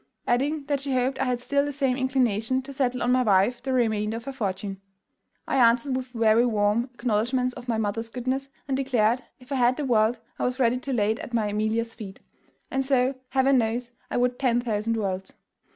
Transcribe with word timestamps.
Adding 0.25 0.63
that 0.63 0.79
she 0.79 0.93
hoped 0.95 1.19
I 1.19 1.25
had 1.25 1.39
still 1.39 1.63
the 1.63 1.71
same 1.71 1.95
inclination 1.95 2.63
to 2.63 2.73
settle 2.73 3.03
on 3.03 3.11
my 3.11 3.21
wife 3.21 3.61
the 3.61 3.71
remainder 3.71 4.17
of 4.17 4.25
her 4.25 4.31
fortune. 4.31 4.81
"I 5.47 5.57
answered 5.57 5.95
with 5.95 6.07
very 6.07 6.43
warm 6.43 6.89
acknowledgments 6.95 7.53
of 7.53 7.67
my 7.67 7.77
mother's 7.77 8.09
goodness, 8.09 8.49
and 8.67 8.75
declared, 8.75 9.21
if 9.39 9.51
I 9.51 9.57
had 9.57 9.77
the 9.77 9.85
world, 9.85 10.17
I 10.39 10.45
was 10.45 10.59
ready 10.59 10.79
to 10.79 10.91
lay 10.91 11.11
it 11.11 11.19
at 11.19 11.35
my 11.35 11.49
Amelia's 11.49 11.93
feet. 11.93 12.19
And 12.71 12.83
so, 12.83 13.13
Heaven 13.29 13.59
knows, 13.59 13.91
I 14.09 14.17
would 14.17 14.39
ten 14.39 14.59
thousand 14.59 14.97
worlds. 14.97 15.35